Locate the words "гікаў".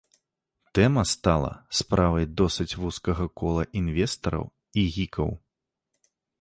4.99-5.29